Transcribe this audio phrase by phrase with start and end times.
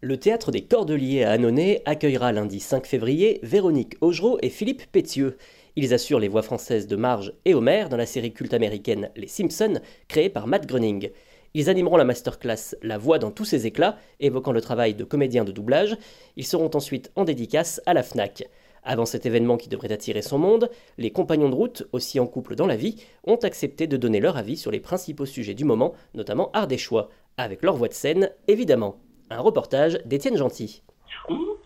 [0.00, 5.36] Le théâtre des Cordeliers à Annonay accueillera lundi 5 février Véronique Augereau et Philippe Pétieux.
[5.74, 9.26] Ils assurent les voix françaises de Marge et Homer dans la série culte américaine Les
[9.26, 11.10] Simpsons, créée par Matt Groening.
[11.54, 15.42] Ils animeront la masterclass La voix dans tous ses éclats, évoquant le travail de comédien
[15.42, 15.96] de doublage.
[16.36, 18.44] Ils seront ensuite en dédicace à la FNAC.
[18.84, 22.54] Avant cet événement qui devrait attirer son monde, les compagnons de route, aussi en couple
[22.54, 25.94] dans la vie, ont accepté de donner leur avis sur les principaux sujets du moment,
[26.14, 29.00] notamment ardéchois, avec leur voix de scène, évidemment.
[29.30, 30.82] Un reportage d'Étienne Gentil.
[31.28, 31.58] Ouh,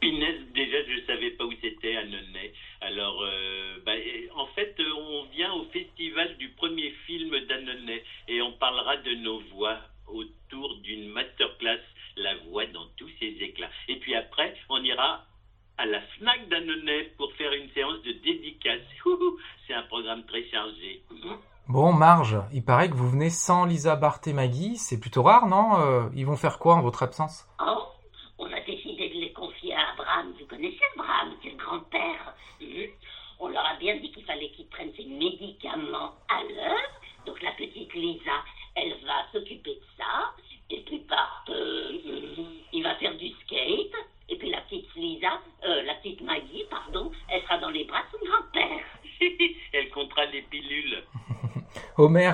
[0.55, 2.03] déjà je savais pas où c'était à
[2.81, 3.93] Alors, euh, bah,
[4.35, 9.41] en fait, on vient au festival du premier film d'Annonay et on parlera de nos
[9.55, 11.81] voix autour d'une masterclass,
[12.17, 13.71] la voix dans tous ses éclats.
[13.89, 15.25] Et puis après, on ira
[15.79, 18.83] à la FNAC d'Annonay pour faire une séance de dédicace.
[19.67, 21.03] C'est un programme très chargé.
[21.69, 24.77] Bon, Marge, il paraît que vous venez sans Lisa Barthes et Maggie.
[24.77, 27.47] C'est plutôt rare, non euh, Ils vont faire quoi en votre absence?
[27.65, 27.85] Oh,
[28.39, 30.33] on a décidé de les confier à Abraham.
[30.41, 32.35] Vous connaissez Abraham, c'est le grand-père?
[32.61, 32.67] Hmm.
[33.39, 36.91] On leur a bien dit qu'il fallait qu'ils prennent ses médicaments à l'heure.
[37.27, 38.43] Donc la petite Lisa,
[38.75, 40.35] elle va s'occuper de ça.
[40.69, 41.93] Et puis Bart, euh,
[42.73, 43.95] il va faire du skate.
[44.29, 48.03] Et puis la petite Lisa, euh, la petite Maggie, pardon, elle sera dans les bras
[48.03, 48.85] de son grand-père.
[49.73, 51.05] elle comptera les pilules.
[51.97, 52.33] Homer,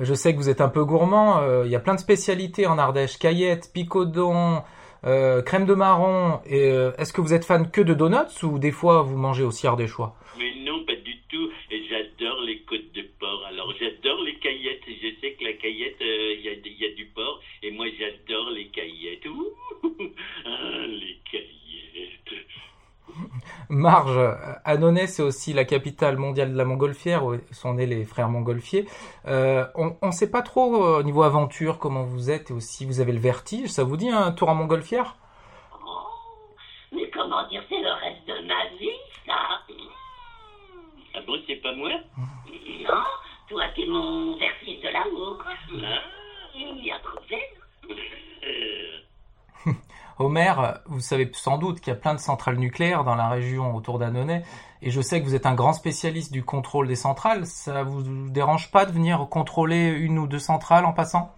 [0.00, 1.40] je sais que vous êtes un peu gourmand.
[1.40, 3.18] euh, Il y a plein de spécialités en Ardèche.
[3.18, 4.62] Caillettes, picodon,
[5.04, 6.40] euh, crème de marron.
[6.50, 9.66] Euh, est-ce que vous êtes fan que de donuts ou des fois vous mangez aussi
[9.66, 10.14] ardéchois?
[10.38, 11.50] Mais non, pas du tout.
[11.70, 13.42] J'adore les côtes de porc.
[13.48, 14.82] Alors j'adore les caillettes.
[14.86, 17.40] Je sais que la caillette, il y, a, du porc.
[17.62, 19.26] Et moi j'adore les caillettes.
[19.26, 19.52] Ouh,
[20.44, 22.46] ah, les caillettes.
[23.68, 24.34] Marge, euh,
[24.64, 28.86] Annonay, c'est aussi la capitale mondiale de la montgolfière, où sont nés les frères montgolfiers.
[29.26, 32.84] Euh, on ne sait pas trop euh, au niveau aventure comment vous êtes et aussi
[32.86, 33.68] vous avez le vertige.
[33.70, 35.16] Ça vous dit un tour en montgolfière?
[35.84, 36.08] Oh,
[36.92, 38.90] mais comment dire, c'est le reste de ma vie,
[39.26, 39.34] ça?
[41.14, 41.90] Ah bon, c'est pas moi?
[42.16, 43.02] Non,
[43.48, 45.38] toi, t'es mon vertige de l'amour.
[45.46, 46.02] Ah,
[46.54, 47.40] Il y a trouvé.
[47.90, 48.95] euh,
[50.18, 50.54] Homer,
[50.86, 53.98] vous savez sans doute qu'il y a plein de centrales nucléaires dans la région autour
[53.98, 54.42] d'Annonay,
[54.80, 57.46] et je sais que vous êtes un grand spécialiste du contrôle des centrales.
[57.46, 61.34] Ça vous dérange pas de venir contrôler une ou deux centrales en passant?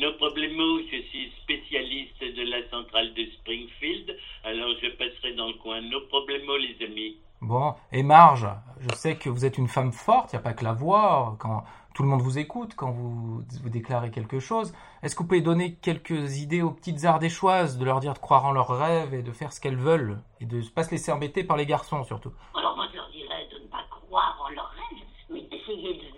[0.00, 5.54] No problemo, je suis spécialiste de la centrale de Springfield, alors je passerai dans le
[5.54, 5.80] coin.
[5.82, 7.18] No problemo, les amis.
[7.40, 8.46] Bon, et Marge,
[8.82, 11.36] je sais que vous êtes une femme forte, il n'y a pas que la voix,
[11.38, 14.72] quand tout le monde vous écoute, quand vous, vous déclarez quelque chose.
[15.02, 18.44] Est-ce que vous pouvez donner quelques idées aux petites ardéchoises, de leur dire de croire
[18.44, 21.12] en leurs rêves et de faire ce qu'elles veulent, et de ne pas se laisser
[21.12, 22.32] embêter par les garçons surtout?
[22.56, 26.11] Alors moi, je leur dirais de ne pas croire en leurs rêves, mais d'essayer de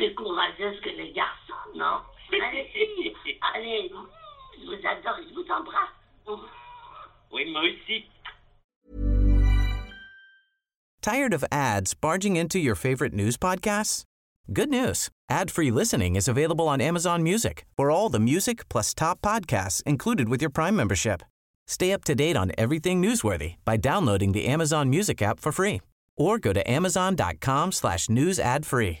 [0.00, 2.00] même plus courageuses que les garçons, non
[2.32, 2.70] Allez,
[3.54, 4.06] allez, mm,
[4.60, 5.90] je vous adore, je vous embrasse.
[6.26, 6.46] Mm.
[7.32, 8.04] Oui, moi aussi.
[11.02, 14.04] Tired of ads barging into your favorite news podcasts?
[14.52, 15.08] Good news.
[15.30, 20.28] Ad-free listening is available on Amazon Music for all the music plus top podcasts included
[20.28, 21.22] with your Prime membership.
[21.66, 25.80] Stay up to date on everything newsworthy by downloading the Amazon Music app for free
[26.16, 29.00] or go to amazon.com slash news ad free.